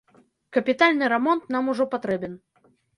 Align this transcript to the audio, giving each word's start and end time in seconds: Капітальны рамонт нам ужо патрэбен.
Капітальны 0.57 1.11
рамонт 1.15 1.43
нам 1.57 1.71
ужо 1.77 1.91
патрэбен. 1.95 2.33